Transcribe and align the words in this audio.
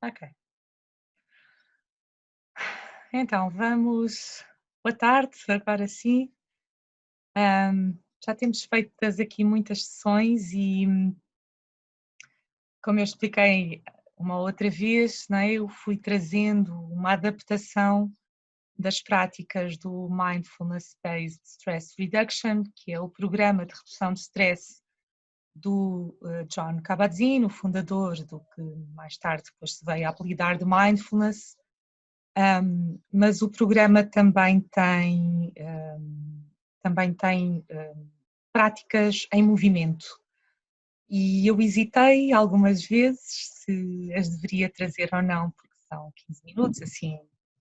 Ok. 0.00 0.28
Então, 3.12 3.50
vamos. 3.50 4.44
Boa 4.84 4.96
tarde, 4.96 5.36
agora 5.48 5.88
sim. 5.88 6.32
Um, 7.36 7.98
já 8.24 8.34
temos 8.34 8.62
feito 8.62 8.92
aqui 9.20 9.42
muitas 9.44 9.84
sessões 9.84 10.52
e, 10.52 10.86
como 12.82 13.00
eu 13.00 13.04
expliquei 13.04 13.82
uma 14.16 14.38
outra 14.38 14.70
vez, 14.70 15.28
é? 15.30 15.52
eu 15.52 15.68
fui 15.68 15.96
trazendo 15.96 16.74
uma 16.92 17.14
adaptação 17.14 18.12
das 18.78 19.02
práticas 19.02 19.76
do 19.76 20.08
Mindfulness 20.08 20.96
Based 21.02 21.40
Stress 21.44 21.94
Reduction, 21.98 22.62
que 22.76 22.92
é 22.92 23.00
o 23.00 23.08
programa 23.08 23.66
de 23.66 23.74
redução 23.74 24.12
de 24.12 24.20
stress 24.20 24.80
do 25.60 26.16
uh, 26.22 26.44
John 26.46 26.80
Kabat-Zinn, 26.82 27.44
o 27.44 27.48
fundador 27.48 28.16
do 28.24 28.40
que 28.54 28.62
mais 28.94 29.16
tarde 29.16 29.44
depois 29.52 29.74
se 29.74 29.84
veio 29.84 30.06
a 30.06 30.10
apelidar 30.10 30.56
de 30.56 30.64
Mindfulness, 30.64 31.56
um, 32.36 33.00
mas 33.12 33.42
o 33.42 33.48
programa 33.48 34.04
também 34.04 34.60
tem, 34.60 35.52
um, 35.58 36.42
também 36.80 37.12
tem 37.12 37.64
um, 37.70 38.08
práticas 38.52 39.26
em 39.32 39.42
movimento. 39.42 40.06
E 41.10 41.46
eu 41.46 41.60
hesitei 41.60 42.32
algumas 42.32 42.84
vezes 42.84 43.50
se 43.64 44.12
as 44.14 44.28
deveria 44.28 44.70
trazer 44.70 45.08
ou 45.12 45.22
não, 45.22 45.50
porque 45.50 45.74
são 45.88 46.12
15 46.26 46.44
minutos, 46.44 46.82
assim, 46.82 47.18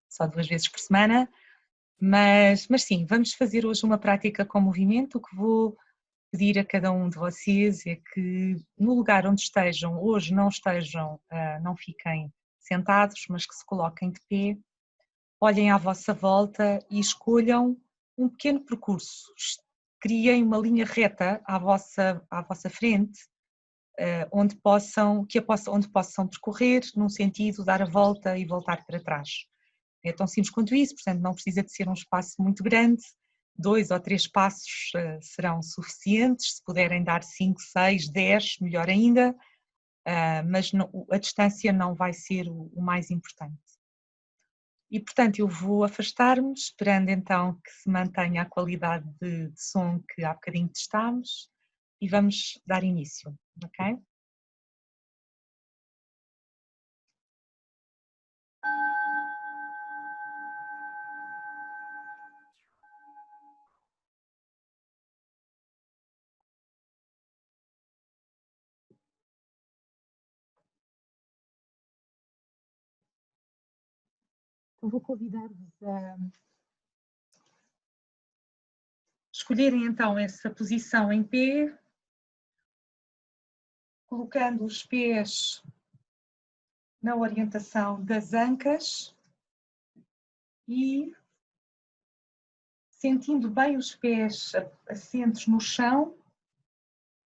só 0.10 0.28
duas 0.28 0.48
vezes 0.48 0.68
por 0.68 0.80
semana. 0.80 1.30
Mas, 2.00 2.68
mas 2.68 2.84
sim, 2.84 3.06
vamos 3.06 3.34
fazer 3.34 3.66
hoje 3.66 3.84
uma 3.84 3.98
prática 3.98 4.46
com 4.46 4.60
movimento. 4.60 5.20
Que 5.20 5.36
vou 5.36 5.78
pedir 6.38 6.60
a 6.60 6.64
cada 6.64 6.92
um 6.92 7.10
de 7.10 7.18
vocês 7.18 7.84
é 7.88 7.96
que 7.96 8.56
no 8.78 8.94
lugar 8.94 9.26
onde 9.26 9.42
estejam, 9.42 10.00
hoje 10.00 10.36
não 10.36 10.50
estejam, 10.50 11.20
ah, 11.32 11.60
não 11.62 11.76
fiquem 11.76 12.32
sentados, 12.60 13.26
mas 13.28 13.48
que 13.48 13.56
se 13.56 13.66
coloquem 13.66 14.12
de 14.12 14.20
pé, 14.30 14.60
olhem 15.42 15.72
à 15.72 15.78
vossa 15.80 16.14
volta 16.14 16.80
e 16.92 17.00
escolham 17.00 17.76
um 18.16 18.30
pequeno 18.30 18.64
percurso. 18.64 19.34
Criem 20.00 20.44
uma 20.44 20.60
linha 20.60 20.86
reta 20.86 21.42
à 21.44 21.58
vossa, 21.58 22.24
à 22.30 22.44
vossa 22.44 22.70
frente, 22.70 23.20
ah, 24.00 24.28
onde 24.32 24.56
possam, 24.58 25.26
que 25.26 25.42
possam, 25.42 25.74
onde 25.74 25.90
possam 25.90 26.28
percorrer 26.28 26.84
num 26.96 27.10
sentido, 27.10 27.66
dar 27.66 27.82
a 27.82 27.90
volta 27.90 28.38
e 28.38 28.46
voltar 28.46 28.86
para 28.86 29.02
trás. 29.02 29.30
É 30.06 30.14
tão 30.14 30.28
simples 30.28 30.52
quanto 30.52 30.76
isso, 30.76 30.94
portanto 30.94 31.20
não 31.20 31.34
precisa 31.34 31.64
de 31.64 31.72
ser 31.72 31.90
um 31.90 31.94
espaço 31.94 32.36
muito 32.40 32.62
grande, 32.64 33.02
dois 33.58 33.92
ou 33.92 34.00
três 34.00 34.28
passos 34.28 34.92
uh, 34.96 35.20
serão 35.22 35.62
suficientes, 35.62 36.58
se 36.58 36.64
puderem 36.64 37.04
dar 37.04 37.24
cinco, 37.24 37.60
seis, 37.62 38.08
dez, 38.10 38.58
melhor 38.60 38.90
ainda, 38.90 39.32
uh, 39.32 40.50
mas 40.50 40.72
não, 40.72 40.90
a 41.12 41.18
distância 41.18 41.74
não 41.74 41.96
vai 41.96 42.14
ser 42.14 42.48
o, 42.48 42.72
o, 42.74 42.82
mais 42.82 43.10
importante. 43.10 43.58
E 44.90 45.00
portanto 45.00 45.40
eu 45.40 45.48
vou 45.48 45.84
afastar-me, 45.84 46.54
esperando 46.54 47.10
então 47.10 47.60
que 47.64 47.72
se 47.72 47.90
mantenha 47.90 48.44
a 48.44 48.46
qualidade 48.46 49.10
de, 49.20 49.50
de 49.50 49.62
som 49.62 50.00
que 50.14 50.24
há 50.24 50.34
bocadinho 50.34 50.70
testámos 50.70 51.50
e 52.00 52.08
vamos 52.08 52.62
dar 52.66 52.84
início, 52.84 53.36
ok? 53.64 53.98
Vou 74.90 75.02
convidar-vos 75.02 75.84
a 75.84 76.18
escolherem 79.34 79.84
então 79.84 80.18
essa 80.18 80.50
posição 80.50 81.12
em 81.12 81.22
pé, 81.22 81.78
colocando 84.06 84.64
os 84.64 84.86
pés 84.86 85.62
na 87.02 87.18
orientação 87.18 88.02
das 88.02 88.34
ancas 88.34 89.14
e 90.70 91.14
sentindo 92.90 93.50
bem 93.50 93.76
os 93.76 93.94
pés 93.94 94.54
assentos 94.88 95.48
no 95.48 95.60
chão, 95.60 96.18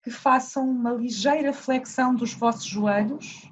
que 0.04 0.12
façam 0.12 0.70
uma 0.70 0.92
ligeira 0.92 1.52
flexão 1.52 2.14
dos 2.14 2.32
vossos 2.32 2.66
joelhos, 2.66 3.50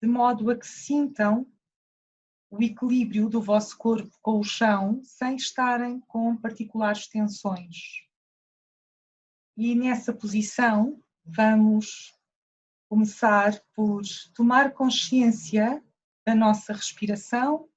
de 0.00 0.08
modo 0.08 0.50
a 0.50 0.56
que 0.56 0.66
sintam 0.66 1.46
o 2.50 2.62
equilíbrio 2.62 3.28
do 3.28 3.40
vosso 3.40 3.76
corpo 3.76 4.16
com 4.22 4.38
o 4.38 4.44
chão 4.44 5.00
sem 5.02 5.36
estarem 5.36 6.00
com 6.00 6.36
particulares 6.36 7.06
tensões. 7.08 8.06
E 9.56 9.74
nessa 9.74 10.12
posição 10.12 11.02
vamos 11.24 12.14
começar 12.88 13.60
por 13.74 14.02
tomar 14.34 14.72
consciência 14.72 15.82
da 16.24 16.34
nossa 16.34 16.72
respiração 16.72 17.68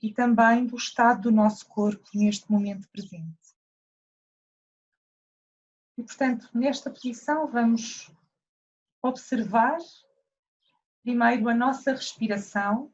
e 0.00 0.12
também 0.12 0.66
do 0.66 0.76
estado 0.76 1.22
do 1.22 1.30
nosso 1.30 1.66
corpo 1.66 2.08
neste 2.14 2.50
momento 2.50 2.88
presente. 2.90 3.56
E, 5.98 6.02
portanto, 6.02 6.48
nesta 6.52 6.90
posição 6.90 7.50
vamos 7.50 8.12
observar 9.02 9.78
primeiro 11.02 11.48
a 11.48 11.54
nossa 11.54 11.92
respiração 11.92 12.92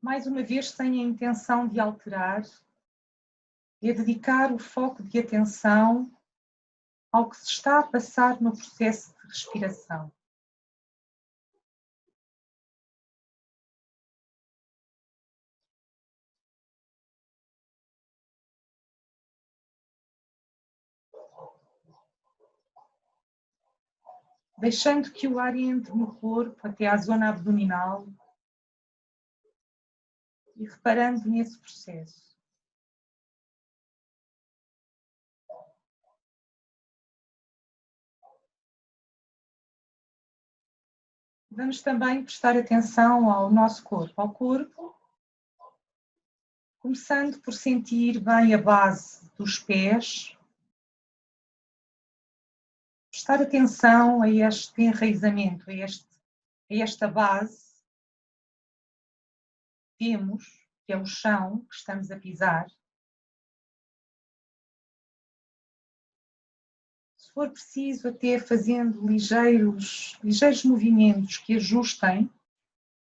mais 0.00 0.26
uma 0.26 0.42
vez 0.42 0.70
sem 0.70 1.02
a 1.02 1.06
intenção 1.06 1.68
de 1.68 1.78
alterar, 1.78 2.42
e 3.82 3.90
a 3.90 3.94
dedicar 3.94 4.52
o 4.52 4.58
foco 4.58 5.02
de 5.02 5.18
atenção 5.18 6.10
ao 7.10 7.28
que 7.28 7.36
se 7.36 7.46
está 7.46 7.80
a 7.80 7.82
passar 7.82 8.40
no 8.40 8.52
processo 8.52 9.14
de 9.14 9.28
respiração. 9.28 10.12
Deixando 24.58 25.10
que 25.10 25.26
o 25.26 25.38
ar 25.38 25.56
entre 25.56 25.90
no 25.94 26.14
corpo 26.16 26.68
até 26.68 26.86
à 26.86 26.94
zona 26.98 27.30
abdominal 27.30 28.06
e 30.60 30.66
reparando 30.66 31.26
nesse 31.26 31.58
processo. 31.58 32.38
Vamos 41.50 41.80
também 41.80 42.22
prestar 42.22 42.56
atenção 42.56 43.30
ao 43.30 43.50
nosso 43.50 43.82
corpo, 43.82 44.20
ao 44.20 44.32
corpo, 44.32 44.94
começando 46.78 47.40
por 47.40 47.54
sentir 47.54 48.20
bem 48.20 48.54
a 48.54 48.58
base 48.58 49.30
dos 49.36 49.58
pés, 49.58 50.36
prestar 53.10 53.42
atenção 53.42 54.22
a 54.22 54.28
este 54.28 54.82
enraizamento, 54.82 55.70
a, 55.70 55.74
este, 55.74 56.06
a 56.70 56.74
esta 56.74 57.08
base 57.08 57.69
temos, 60.00 60.66
que 60.86 60.94
é 60.94 60.96
o 60.96 61.04
chão 61.04 61.66
que 61.66 61.74
estamos 61.74 62.10
a 62.10 62.18
pisar, 62.18 62.66
se 67.18 67.30
for 67.34 67.50
preciso 67.50 68.08
até 68.08 68.40
fazendo 68.40 69.06
ligeiros, 69.06 70.18
ligeiros 70.24 70.64
movimentos 70.64 71.36
que 71.36 71.54
ajustem 71.56 72.32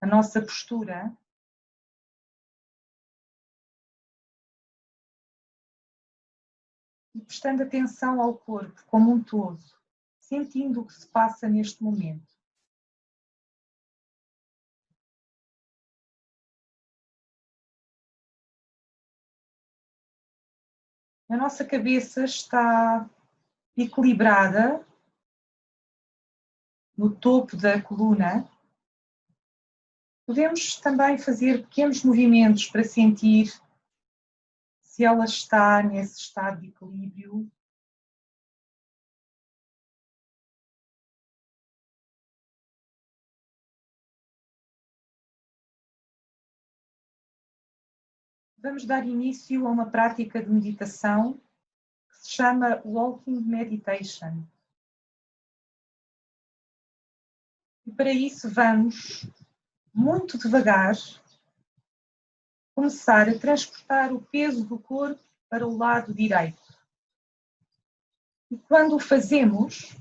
a 0.00 0.06
nossa 0.06 0.42
postura, 0.42 1.16
e 7.14 7.20
prestando 7.20 7.62
atenção 7.62 8.20
ao 8.20 8.36
corpo 8.36 8.84
como 8.86 9.12
um 9.12 9.22
todo, 9.22 9.62
sentindo 10.18 10.80
o 10.80 10.86
que 10.86 10.94
se 10.94 11.06
passa 11.06 11.48
neste 11.48 11.80
momento. 11.80 12.31
A 21.32 21.36
nossa 21.36 21.64
cabeça 21.64 22.24
está 22.24 23.08
equilibrada 23.74 24.86
no 26.94 27.08
topo 27.08 27.56
da 27.56 27.80
coluna. 27.80 28.46
Podemos 30.26 30.76
também 30.76 31.16
fazer 31.16 31.62
pequenos 31.62 32.04
movimentos 32.04 32.66
para 32.66 32.84
sentir 32.84 33.50
se 34.82 35.04
ela 35.04 35.24
está 35.24 35.82
nesse 35.82 36.18
estado 36.18 36.60
de 36.60 36.68
equilíbrio, 36.68 37.50
vamos 48.62 48.84
dar 48.84 49.04
início 49.04 49.66
a 49.66 49.70
uma 49.70 49.90
prática 49.90 50.40
de 50.40 50.48
meditação 50.48 51.34
que 52.08 52.16
se 52.18 52.30
chama 52.30 52.80
Walking 52.84 53.40
Meditation. 53.40 54.44
E 57.84 57.90
para 57.90 58.12
isso 58.12 58.48
vamos, 58.48 59.26
muito 59.92 60.38
devagar, 60.38 60.94
começar 62.72 63.28
a 63.28 63.36
transportar 63.36 64.12
o 64.12 64.22
peso 64.22 64.64
do 64.64 64.78
corpo 64.78 65.20
para 65.48 65.66
o 65.66 65.76
lado 65.76 66.14
direito. 66.14 66.62
E 68.48 68.56
quando 68.56 68.94
o 68.94 69.00
fazemos, 69.00 69.96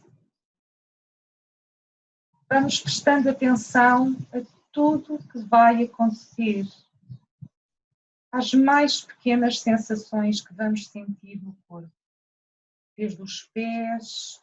vamos 2.48 2.80
prestando 2.80 3.28
atenção 3.28 4.16
a 4.32 4.46
tudo 4.72 5.16
o 5.16 5.28
que 5.28 5.40
vai 5.40 5.84
acontecer 5.84 6.68
às 8.32 8.54
mais 8.54 9.02
pequenas 9.02 9.60
sensações 9.60 10.40
que 10.40 10.54
vamos 10.54 10.88
sentir 10.88 11.44
no 11.44 11.54
corpo, 11.68 11.92
desde 12.98 13.22
os 13.22 13.44
pés, 13.54 14.42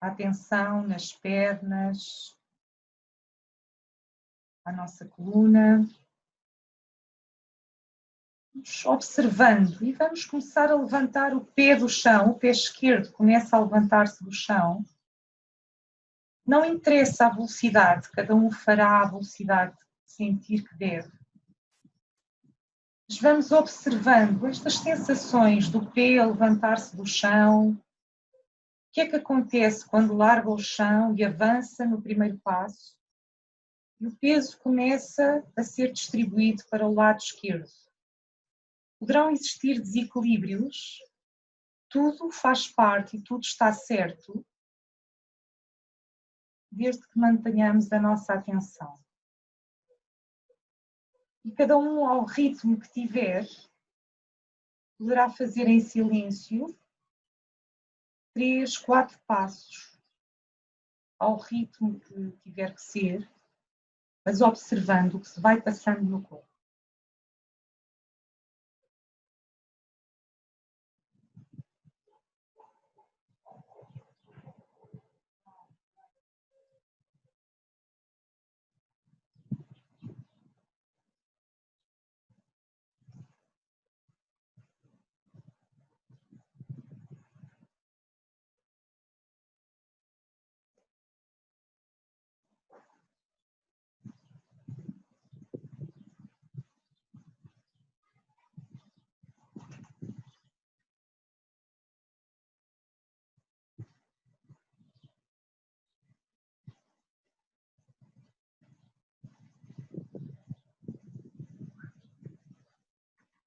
a 0.00 0.08
atenção 0.08 0.86
nas 0.86 1.12
pernas, 1.12 2.36
a 4.64 4.72
nossa 4.72 5.06
coluna. 5.06 5.88
Vamos 8.52 8.84
observando 8.84 9.82
e 9.82 9.92
vamos 9.92 10.26
começar 10.26 10.70
a 10.70 10.74
levantar 10.74 11.34
o 11.34 11.44
pé 11.44 11.74
do 11.74 11.88
chão, 11.88 12.30
o 12.30 12.38
pé 12.38 12.48
esquerdo 12.48 13.12
começa 13.12 13.56
a 13.56 13.60
levantar-se 13.60 14.22
do 14.22 14.32
chão. 14.32 14.84
Não 16.44 16.64
interessa 16.64 17.26
a 17.26 17.30
velocidade, 17.30 18.10
cada 18.10 18.34
um 18.34 18.50
fará 18.50 19.02
a 19.02 19.08
velocidade 19.08 19.76
de 19.76 20.12
sentir 20.12 20.68
que 20.68 20.76
deve 20.76 21.19
vamos 23.20 23.52
observando 23.52 24.46
estas 24.46 24.76
sensações 24.76 25.68
do 25.68 25.84
pé 25.92 26.24
levantar-se 26.24 26.96
do 26.96 27.04
chão. 27.04 27.72
O 27.72 27.78
que 28.92 29.02
é 29.02 29.06
que 29.06 29.16
acontece 29.16 29.86
quando 29.86 30.16
larga 30.16 30.48
o 30.48 30.58
chão 30.58 31.14
e 31.14 31.22
avança 31.22 31.84
no 31.84 32.00
primeiro 32.00 32.38
passo? 32.38 32.96
E 34.00 34.06
o 34.06 34.16
peso 34.16 34.58
começa 34.58 35.46
a 35.54 35.62
ser 35.62 35.92
distribuído 35.92 36.62
para 36.70 36.86
o 36.86 36.94
lado 36.94 37.18
esquerdo. 37.18 37.68
Poderão 38.98 39.30
existir 39.30 39.78
desequilíbrios, 39.78 40.98
tudo 41.90 42.30
faz 42.30 42.68
parte 42.68 43.18
e 43.18 43.22
tudo 43.22 43.42
está 43.42 43.70
certo, 43.72 44.44
desde 46.72 47.06
que 47.06 47.18
mantenhamos 47.18 47.92
a 47.92 48.00
nossa 48.00 48.32
atenção 48.32 48.98
e 51.44 51.50
cada 51.52 51.76
um 51.78 52.04
ao 52.06 52.24
ritmo 52.24 52.78
que 52.78 52.90
tiver 52.90 53.46
poderá 54.98 55.30
fazer 55.30 55.66
em 55.66 55.80
silêncio 55.80 56.76
três, 58.34 58.76
quatro 58.76 59.18
passos 59.26 59.98
ao 61.18 61.38
ritmo 61.38 62.00
que 62.00 62.32
tiver 62.42 62.74
que 62.74 62.82
ser, 62.82 63.30
mas 64.24 64.40
observando 64.40 65.14
o 65.14 65.20
que 65.20 65.28
se 65.28 65.40
vai 65.40 65.60
passando 65.60 66.02
no 66.02 66.22
corpo. 66.22 66.49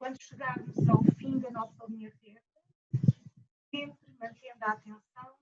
Quando 0.04 0.22
chegarmos 0.22 0.90
ao 0.90 1.02
fim 1.18 1.40
da 1.40 1.50
nossa 1.50 1.86
linha 1.88 2.12
reta, 2.22 2.62
sempre 3.72 4.12
mantendo 4.20 4.66
a 4.66 4.72
atenção, 4.74 5.36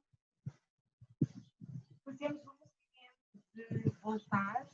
fazemos 2.06 2.44
o 2.44 2.56
movimento 2.60 3.84
de 3.84 3.90
voltar, 4.00 4.70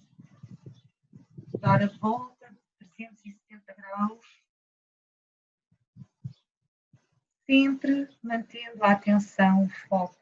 dar 1.61 1.81
a 1.81 1.87
volta 1.99 2.49
de 2.49 2.85
360 2.97 3.73
graus, 3.75 4.43
sempre 7.45 8.09
mantendo 8.21 8.83
a 8.83 8.91
atenção, 8.91 9.63
o 9.63 9.69
foco 9.87 10.19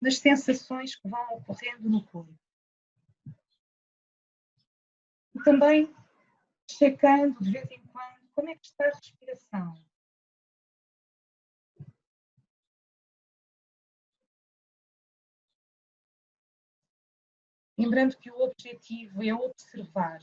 nas 0.00 0.18
sensações 0.18 0.96
que 0.96 1.08
vão 1.08 1.34
ocorrendo 1.34 1.88
no 1.88 2.02
corpo. 2.06 2.36
E 5.32 5.40
também 5.44 5.94
checando 6.68 7.38
de 7.40 7.52
vez 7.52 7.70
em 7.70 7.81
como 8.42 8.50
é 8.50 8.56
que 8.56 8.66
está 8.66 8.86
a 8.86 8.88
respiração? 8.88 9.74
Lembrando 17.78 18.16
que 18.18 18.32
o 18.32 18.40
objetivo 18.40 19.22
é 19.22 19.32
observar. 19.32 20.18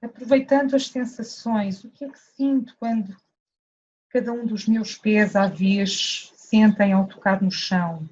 Aproveitando 0.00 0.76
as 0.76 0.86
sensações, 0.86 1.82
o 1.82 1.90
que 1.90 2.04
é 2.04 2.08
que 2.08 2.18
sinto 2.18 2.76
quando 2.76 3.16
cada 4.08 4.32
um 4.32 4.46
dos 4.46 4.66
meus 4.66 4.96
pés 4.96 5.36
à 5.36 5.46
vez 5.46 6.32
sentem 6.48 6.94
ao 6.94 7.06
tocar 7.06 7.42
no 7.42 7.50
chão. 7.50 8.08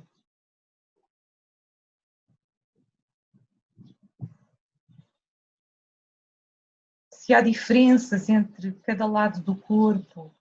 Se 7.11 7.33
há 7.33 7.41
diferenças 7.41 8.29
entre 8.29 8.73
cada 8.81 9.07
lado 9.07 9.43
do 9.43 9.57
corpo. 9.57 10.33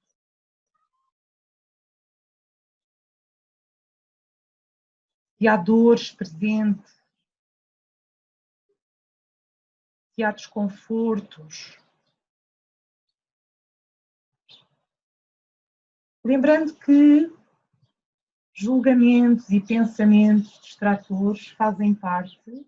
Se 5.38 5.48
há 5.48 5.56
dores 5.56 6.12
presentes. 6.12 7.02
Se 10.14 10.24
há 10.24 10.32
desconfortos. 10.32 11.78
Lembrando 16.24 16.76
que 16.76 17.45
julgamentos 18.56 19.50
e 19.50 19.60
pensamentos 19.60 20.62
distratores 20.62 21.50
fazem 21.50 21.94
parte, 21.94 22.66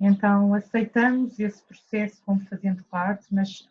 então 0.00 0.54
aceitamos 0.54 1.38
esse 1.38 1.62
processo 1.62 2.22
como 2.22 2.40
fazendo 2.46 2.82
parte, 2.84 3.26
mas 3.34 3.68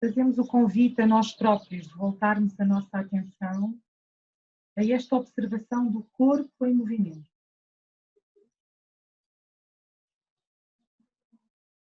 fazemos 0.00 0.36
o 0.38 0.46
convite 0.46 1.00
a 1.00 1.06
nós 1.06 1.32
próprios 1.32 1.86
de 1.86 1.94
voltarmos 1.94 2.58
a 2.58 2.64
nossa 2.64 2.98
atenção 2.98 3.80
a 4.76 4.84
esta 4.84 5.14
observação 5.14 5.90
do 5.90 6.02
corpo 6.02 6.66
em 6.66 6.74
movimento. 6.74 7.30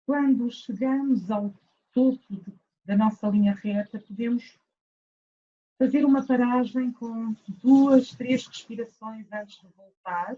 Quando 0.06 0.50
chegamos 0.50 1.30
ao 1.30 1.54
topo 1.92 2.42
da 2.84 2.96
nossa 2.96 3.28
linha 3.28 3.54
reta, 3.54 4.00
podemos 4.00 4.58
fazer 5.80 6.04
uma 6.04 6.22
paragem 6.22 6.92
com 6.92 7.34
duas, 7.48 8.10
três 8.10 8.46
respirações 8.46 9.26
antes 9.32 9.58
de 9.58 9.66
voltar. 9.74 10.36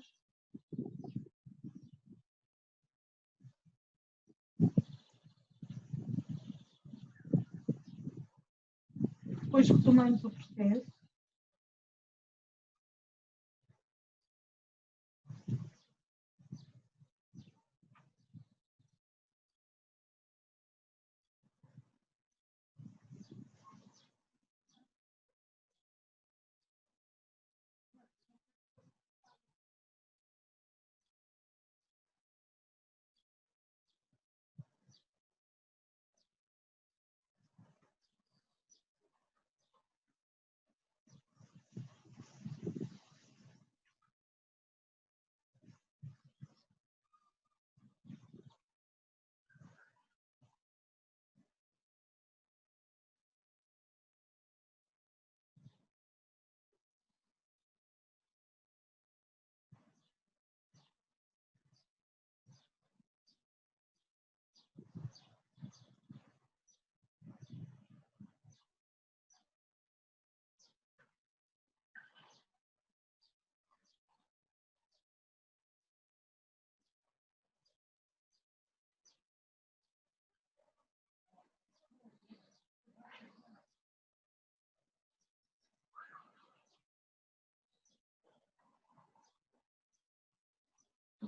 Depois 9.25 9.69
retomamos 9.69 10.25
o 10.25 10.31
processo. 10.31 11.01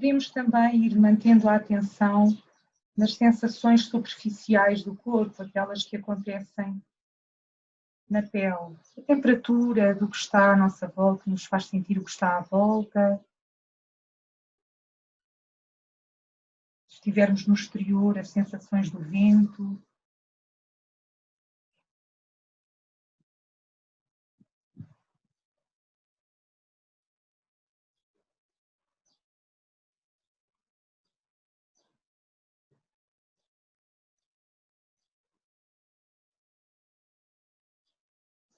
Podemos 0.05 0.29
também 0.29 0.85
ir 0.85 0.95
mantendo 1.01 1.49
a 1.49 1.57
atenção 1.57 2.37
nas 2.95 3.15
sensações 3.15 3.87
superficiais 3.87 4.85
do 4.85 4.95
corpo, 4.95 5.43
aquelas 5.43 5.83
que 5.83 5.97
acontecem 5.97 6.79
na 8.11 8.23
pele. 8.23 8.77
A 8.99 9.01
temperatura 9.07 9.95
do 9.95 10.07
que 10.07 10.17
está 10.17 10.53
à 10.53 10.57
nossa 10.57 10.87
volta 10.89 11.23
nos 11.27 11.47
faz 11.47 11.65
sentir 11.65 11.97
o 11.97 12.05
que 12.05 12.11
está 12.11 12.37
à 12.37 12.43
volta. 12.43 13.19
Se 16.87 16.97
estivermos 16.97 17.47
no 17.47 17.55
exterior, 17.55 18.19
as 18.19 18.29
sensações 18.29 18.91
do 18.91 18.99
vento. 18.99 19.83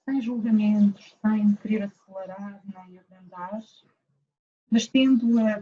Sem 0.07 0.21
julgamentos, 0.21 1.17
sem 1.21 1.53
querer 1.57 1.83
acelerar 1.83 2.61
nem 2.65 2.97
abrandar, 2.97 3.61
mas 4.71 4.87
tendo 4.87 5.37
a, 5.37 5.61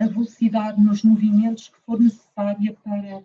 a 0.00 0.06
velocidade 0.08 0.82
nos 0.82 1.04
movimentos 1.04 1.68
que 1.68 1.80
for 1.82 2.00
necessária 2.00 2.74
para 2.82 3.24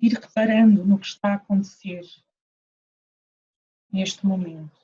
ir 0.00 0.12
reparando 0.14 0.84
no 0.84 0.98
que 0.98 1.06
está 1.06 1.28
a 1.28 1.34
acontecer 1.34 2.04
neste 3.92 4.26
momento. 4.26 4.81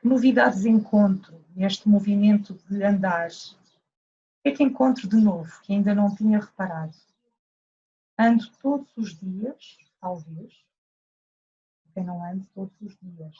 Que 0.00 0.08
novidades 0.08 0.64
encontro 0.64 1.44
neste 1.54 1.86
movimento 1.86 2.54
de 2.70 2.82
andar? 2.82 3.28
O 3.28 4.42
que 4.42 4.48
é 4.48 4.52
que 4.52 4.62
encontro 4.62 5.06
de 5.06 5.16
novo 5.16 5.60
que 5.62 5.74
ainda 5.74 5.94
não 5.94 6.14
tinha 6.14 6.40
reparado? 6.40 6.96
Ando 8.18 8.50
todos 8.62 8.90
os 8.96 9.18
dias, 9.18 9.76
talvez. 10.00 10.64
Quem 11.92 12.02
não 12.02 12.24
ando 12.24 12.46
todos 12.54 12.72
os 12.80 12.96
dias. 13.02 13.36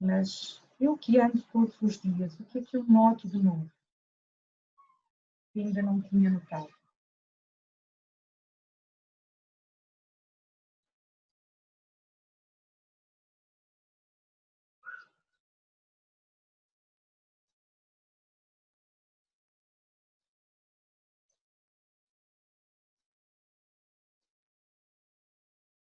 Mas 0.00 0.62
eu 0.78 0.96
que 0.96 1.18
ando 1.18 1.42
todos 1.52 1.80
os 1.82 2.00
dias, 2.00 2.38
o 2.38 2.44
que 2.44 2.58
é 2.58 2.62
que 2.62 2.76
eu 2.76 2.84
noto 2.84 3.28
de 3.28 3.42
novo? 3.42 3.68
Que 5.52 5.60
ainda 5.60 5.82
não 5.82 6.00
tinha 6.00 6.30
notado. 6.30 6.72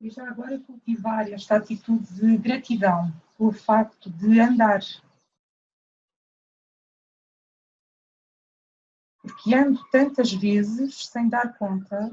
E 0.10 0.12
já 0.12 0.28
agora 0.28 0.60
cultivar 0.60 1.32
esta 1.32 1.56
atitude 1.56 2.12
de 2.16 2.36
gratidão 2.38 3.14
pelo 3.38 3.52
facto 3.52 4.10
de 4.10 4.40
andar. 4.40 4.82
Porque 9.22 9.54
ando 9.54 9.88
tantas 9.92 10.34
vezes 10.34 11.06
sem 11.08 11.30
dar 11.30 11.56
conta 11.58 12.10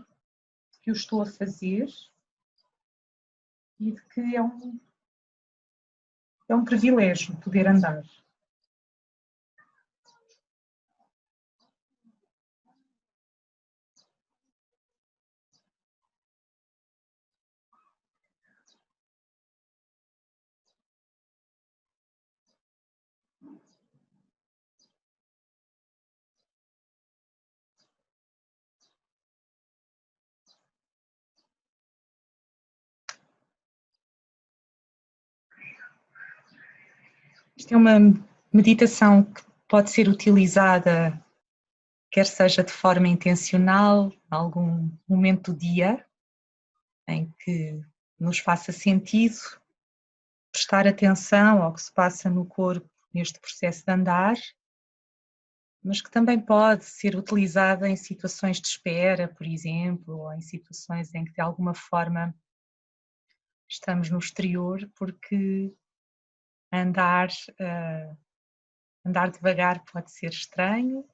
de 0.72 0.80
que 0.80 0.90
o 0.90 0.94
estou 0.94 1.22
a 1.22 1.26
fazer 1.26 1.88
e 3.80 3.92
de 3.92 4.02
que 4.08 4.36
é 4.36 4.42
um, 4.42 4.78
é 6.50 6.54
um 6.54 6.64
privilégio 6.64 7.34
poder 7.40 7.66
andar. 7.66 8.04
Isto 37.56 37.72
é 37.72 37.76
uma 37.76 37.98
meditação 38.52 39.24
que 39.24 39.42
pode 39.66 39.90
ser 39.90 40.08
utilizada, 40.08 41.24
quer 42.10 42.26
seja 42.26 42.62
de 42.62 42.70
forma 42.70 43.08
intencional, 43.08 44.12
em 44.12 44.18
algum 44.30 44.90
momento 45.08 45.52
do 45.52 45.58
dia, 45.58 46.04
em 47.08 47.32
que 47.38 47.80
nos 48.20 48.38
faça 48.38 48.72
sentido 48.72 49.38
prestar 50.52 50.86
atenção 50.86 51.62
ao 51.62 51.72
que 51.72 51.80
se 51.80 51.92
passa 51.92 52.28
no 52.28 52.44
corpo 52.44 52.90
neste 53.12 53.40
processo 53.40 53.84
de 53.86 53.92
andar, 53.92 54.36
mas 55.82 56.02
que 56.02 56.10
também 56.10 56.38
pode 56.38 56.84
ser 56.84 57.16
utilizada 57.16 57.88
em 57.88 57.96
situações 57.96 58.60
de 58.60 58.66
espera, 58.68 59.28
por 59.28 59.46
exemplo, 59.46 60.18
ou 60.18 60.32
em 60.32 60.42
situações 60.42 61.14
em 61.14 61.24
que 61.24 61.32
de 61.32 61.40
alguma 61.40 61.72
forma 61.72 62.34
estamos 63.66 64.10
no 64.10 64.18
exterior 64.18 64.90
porque 64.94 65.74
andar, 66.82 67.28
uh, 67.60 68.16
andar 69.04 69.30
devagar 69.30 69.84
pode 69.84 70.10
ser 70.10 70.30
estranho, 70.30 71.04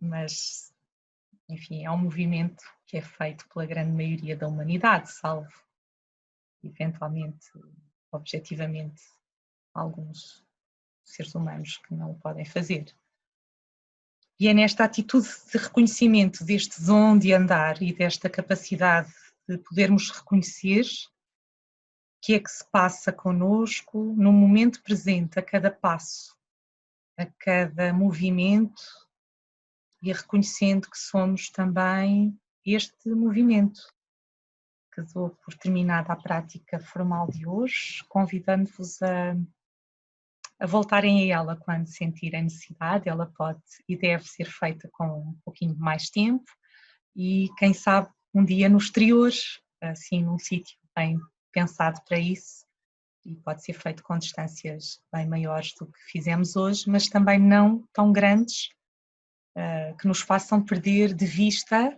mas 0.00 0.72
enfim, 1.48 1.84
é 1.84 1.90
um 1.90 1.98
movimento 1.98 2.64
que 2.86 2.96
é 2.96 3.02
feito 3.02 3.48
pela 3.48 3.66
grande 3.66 3.92
maioria 3.92 4.36
da 4.36 4.48
humanidade, 4.48 5.12
salvo 5.12 5.52
eventualmente, 6.62 7.50
objetivamente, 8.10 9.02
alguns 9.74 10.44
seres 11.04 11.34
humanos 11.34 11.78
que 11.78 11.94
não 11.94 12.12
o 12.12 12.18
podem 12.18 12.44
fazer. 12.44 12.94
E 14.38 14.48
é 14.48 14.54
nesta 14.54 14.84
atitude 14.84 15.28
de 15.50 15.58
reconhecimento 15.58 16.44
deste 16.44 16.82
dom 16.82 17.18
de 17.18 17.32
andar 17.32 17.82
e 17.82 17.92
desta 17.92 18.30
capacidade 18.30 19.12
de 19.48 19.58
podermos 19.58 20.10
reconhecer 20.10 20.84
que 22.22 22.34
é 22.34 22.38
que 22.38 22.50
se 22.50 22.64
passa 22.70 23.12
conosco 23.12 24.14
no 24.16 24.32
momento 24.32 24.80
presente, 24.80 25.40
a 25.40 25.42
cada 25.42 25.72
passo, 25.72 26.36
a 27.18 27.26
cada 27.26 27.92
movimento 27.92 28.80
e 30.00 30.12
reconhecendo 30.12 30.88
que 30.88 30.96
somos 30.96 31.50
também 31.50 32.38
este 32.64 33.10
movimento. 33.10 33.80
Que 34.94 35.02
dou 35.02 35.30
por 35.30 35.54
terminada 35.54 36.12
a 36.12 36.16
prática 36.16 36.78
formal 36.78 37.28
de 37.28 37.44
hoje, 37.44 38.04
convidando-vos 38.08 39.02
a, 39.02 39.34
a 40.60 40.66
voltarem 40.66 41.32
a 41.32 41.36
ela 41.36 41.56
quando 41.56 41.88
sentirem 41.88 42.44
necessidade. 42.44 43.08
Ela 43.08 43.26
pode 43.26 43.60
e 43.88 43.96
deve 43.96 44.28
ser 44.28 44.44
feita 44.44 44.88
com 44.92 45.30
um 45.30 45.40
pouquinho 45.44 45.76
mais 45.76 46.08
tempo 46.08 46.44
e, 47.16 47.48
quem 47.58 47.74
sabe, 47.74 48.08
um 48.32 48.44
dia 48.44 48.68
no 48.68 48.78
exterior, 48.78 49.32
assim 49.80 50.22
num 50.22 50.38
sítio 50.38 50.78
bem 50.94 51.18
pensado 51.52 52.00
para 52.04 52.18
isso 52.18 52.66
e 53.24 53.36
pode 53.36 53.62
ser 53.62 53.74
feito 53.74 54.02
com 54.02 54.18
distâncias 54.18 55.00
bem 55.12 55.28
maiores 55.28 55.74
do 55.74 55.86
que 55.86 55.98
fizemos 56.10 56.56
hoje, 56.56 56.88
mas 56.88 57.08
também 57.08 57.38
não 57.38 57.86
tão 57.92 58.12
grandes 58.12 58.70
uh, 59.56 59.96
que 59.96 60.08
nos 60.08 60.20
façam 60.20 60.64
perder 60.64 61.14
de 61.14 61.24
vista 61.24 61.96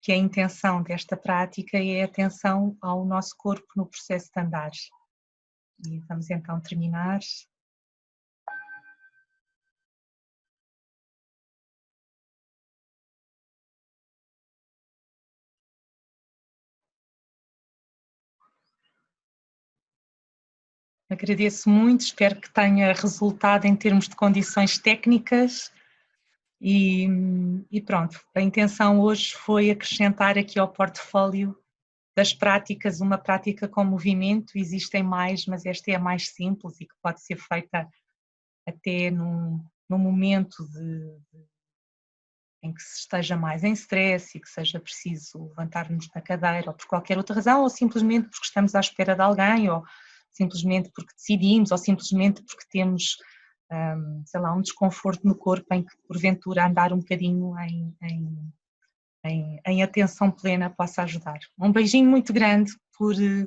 que 0.00 0.12
a 0.12 0.16
intenção 0.16 0.82
desta 0.82 1.16
prática 1.16 1.78
é 1.78 2.02
a 2.02 2.04
atenção 2.04 2.76
ao 2.80 3.04
nosso 3.04 3.34
corpo 3.36 3.66
no 3.74 3.86
processo 3.86 4.30
de 4.32 4.40
andar. 4.40 4.70
E 5.86 5.98
vamos 6.00 6.30
então 6.30 6.60
terminar 6.60 7.20
Agradeço 21.14 21.70
muito, 21.70 22.00
espero 22.00 22.40
que 22.40 22.52
tenha 22.52 22.92
resultado 22.92 23.66
em 23.66 23.76
termos 23.76 24.08
de 24.08 24.16
condições 24.16 24.78
técnicas. 24.78 25.70
E, 26.60 27.06
e, 27.70 27.80
pronto, 27.80 28.20
a 28.34 28.40
intenção 28.40 28.98
hoje 28.98 29.32
foi 29.32 29.70
acrescentar 29.70 30.36
aqui 30.36 30.58
ao 30.58 30.72
portfólio 30.72 31.56
das 32.16 32.34
práticas, 32.34 33.00
uma 33.00 33.16
prática 33.16 33.68
com 33.68 33.84
movimento, 33.84 34.58
existem 34.58 35.04
mais, 35.04 35.46
mas 35.46 35.64
esta 35.64 35.92
é 35.92 35.94
a 35.94 36.00
mais 36.00 36.30
simples 36.30 36.80
e 36.80 36.84
que 36.84 36.94
pode 37.00 37.22
ser 37.22 37.36
feita 37.36 37.88
até 38.66 39.08
num, 39.12 39.64
num 39.88 39.98
momento 39.98 40.66
de, 40.66 40.98
de, 41.32 41.46
em 42.60 42.74
que 42.74 42.82
se 42.82 42.98
esteja 43.02 43.36
mais 43.36 43.62
em 43.62 43.72
stress 43.72 44.36
e 44.36 44.40
que 44.40 44.48
seja 44.48 44.80
preciso 44.80 45.44
levantar-nos 45.44 46.08
da 46.08 46.20
cadeira 46.20 46.70
ou 46.70 46.74
por 46.74 46.86
qualquer 46.86 47.18
outra 47.18 47.36
razão, 47.36 47.62
ou 47.62 47.70
simplesmente 47.70 48.28
porque 48.30 48.46
estamos 48.46 48.74
à 48.74 48.80
espera 48.80 49.14
de 49.14 49.22
alguém, 49.22 49.70
ou 49.70 49.84
simplesmente 50.34 50.90
porque 50.94 51.14
decidimos, 51.14 51.70
ou 51.70 51.78
simplesmente 51.78 52.42
porque 52.42 52.66
temos, 52.70 53.16
um, 53.72 54.22
sei 54.26 54.40
lá, 54.40 54.54
um 54.54 54.60
desconforto 54.60 55.26
no 55.26 55.36
corpo 55.36 55.72
em 55.72 55.82
que 55.82 55.96
porventura 56.06 56.66
andar 56.66 56.92
um 56.92 56.98
bocadinho 56.98 57.58
em, 57.58 57.96
em 58.02 58.52
em, 59.24 59.58
em 59.66 59.82
atenção 59.82 60.30
plena 60.30 60.68
possa 60.70 61.02
ajudar. 61.02 61.38
Um 61.58 61.72
beijinho 61.72 62.08
muito 62.08 62.32
grande 62.32 62.72
por. 62.96 63.14
Eh, 63.14 63.46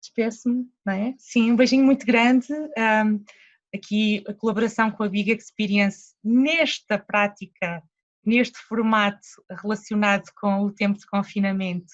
despeço-me, 0.00 0.64
não 0.84 0.94
é? 0.94 1.14
Sim, 1.18 1.52
um 1.52 1.56
beijinho 1.56 1.84
muito 1.84 2.06
grande. 2.06 2.50
Um, 2.50 3.22
aqui 3.74 4.24
a 4.26 4.32
colaboração 4.32 4.90
com 4.90 5.02
a 5.02 5.08
Big 5.10 5.30
Experience 5.30 6.14
nesta 6.24 6.98
prática, 6.98 7.82
neste 8.24 8.58
formato 8.60 9.20
relacionado 9.62 10.24
com 10.40 10.62
o 10.62 10.72
tempo 10.72 10.98
de 10.98 11.06
confinamento, 11.06 11.92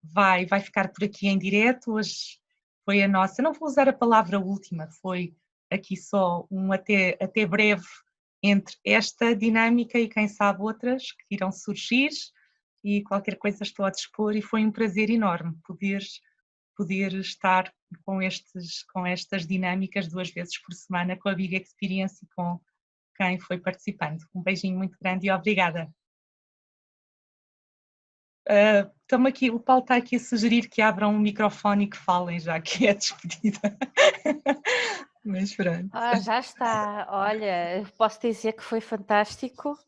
vai, 0.00 0.46
vai 0.46 0.60
ficar 0.60 0.92
por 0.92 1.02
aqui 1.02 1.26
em 1.26 1.36
direto. 1.36 1.94
Hoje 1.94 2.38
foi 2.90 3.04
a 3.04 3.08
nossa, 3.08 3.40
não 3.40 3.52
vou 3.52 3.68
usar 3.68 3.88
a 3.88 3.92
palavra 3.92 4.40
última, 4.40 4.88
foi 5.00 5.32
aqui 5.70 5.96
só 5.96 6.44
um 6.50 6.72
até, 6.72 7.16
até 7.22 7.46
breve 7.46 7.86
entre 8.42 8.74
esta 8.84 9.32
dinâmica 9.32 9.96
e 9.96 10.08
quem 10.08 10.26
sabe 10.26 10.60
outras 10.60 11.12
que 11.12 11.36
irão 11.36 11.52
surgir 11.52 12.10
e 12.82 13.00
qualquer 13.04 13.36
coisa 13.36 13.62
estou 13.62 13.84
a 13.84 13.90
dispor 13.90 14.34
e 14.34 14.42
foi 14.42 14.66
um 14.66 14.72
prazer 14.72 15.08
enorme 15.08 15.56
poder, 15.64 16.02
poder 16.76 17.14
estar 17.14 17.72
com, 18.04 18.20
estes, 18.20 18.82
com 18.92 19.06
estas 19.06 19.46
dinâmicas 19.46 20.08
duas 20.08 20.28
vezes 20.28 20.60
por 20.60 20.74
semana 20.74 21.16
com 21.16 21.28
a 21.28 21.34
Big 21.34 21.54
Experience 21.54 22.24
e 22.24 22.28
com 22.34 22.58
quem 23.16 23.38
foi 23.38 23.58
participando. 23.58 24.24
Um 24.34 24.42
beijinho 24.42 24.76
muito 24.76 24.98
grande 25.00 25.28
e 25.28 25.30
obrigada. 25.30 25.88
Uh, 28.50 29.26
aqui, 29.28 29.48
o 29.48 29.60
Paulo 29.60 29.82
está 29.82 29.94
aqui 29.94 30.16
a 30.16 30.20
sugerir 30.20 30.68
que 30.68 30.82
abram 30.82 31.14
um 31.14 31.18
microfone 31.18 31.84
e 31.84 31.88
que 31.88 31.96
falem 31.96 32.40
já 32.40 32.60
que 32.60 32.88
é 32.88 32.94
despedida. 32.94 33.60
Mas 35.24 35.54
pronto. 35.54 35.88
Ah, 35.92 36.18
já 36.18 36.40
está. 36.40 37.06
Olha, 37.10 37.84
posso 37.96 38.20
dizer 38.20 38.54
que 38.54 38.62
foi 38.62 38.80
fantástico. 38.80 39.78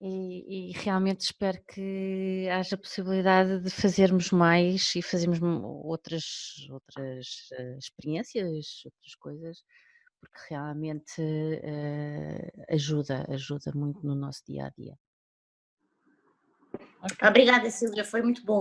E, 0.00 0.70
e, 0.70 0.72
realmente 0.72 1.22
espero 1.22 1.58
que 1.64 2.46
haja 2.50 2.76
possibilidade 2.76 3.60
de 3.62 3.70
fazermos 3.70 4.30
mais 4.30 4.94
e 4.94 5.00
fazermos 5.00 5.40
outras, 5.42 6.68
outras 6.70 7.48
uh, 7.58 7.78
experiências, 7.78 8.82
outras 8.84 9.14
coisas, 9.18 9.64
porque 10.20 10.38
realmente 10.50 11.22
uh, 11.22 12.74
ajuda, 12.74 13.24
ajuda 13.30 13.72
muito 13.74 14.06
no 14.06 14.14
nosso 14.14 14.42
dia 14.46 14.66
a 14.66 14.70
dia. 14.70 14.98
Obrigada, 17.26 17.70
Silvia, 17.70 18.04
foi 18.04 18.22
muito 18.22 18.44
bom. 18.44 18.60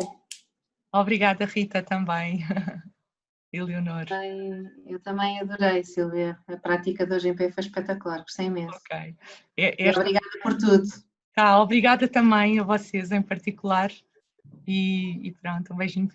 Obrigada, 0.94 1.46
Rita, 1.46 1.82
também. 1.82 2.40
Eleonor. 3.52 4.06
Eu 4.86 5.00
também 5.00 5.40
adorei, 5.40 5.84
Silvia. 5.84 6.38
A 6.48 6.58
prática 6.58 7.06
de 7.06 7.14
hoje 7.14 7.30
em 7.30 7.36
pé 7.36 7.52
foi 7.52 7.64
espetacular, 7.64 8.22
gostei 8.22 8.48
imenso. 8.48 8.78
Ok. 8.78 9.16
Esta... 9.58 10.02
Obrigada 10.02 10.30
por 10.42 10.58
tudo. 10.58 10.84
Tá, 11.34 11.62
obrigada 11.62 12.08
também 12.08 12.60
a 12.60 12.64
vocês 12.64 13.12
em 13.12 13.22
particular 13.22 13.92
e, 14.68 15.28
e 15.28 15.32
pronto, 15.34 15.74
um 15.74 15.78
beijinho 15.78 16.04